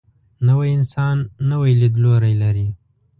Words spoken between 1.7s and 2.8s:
لیدلوری لري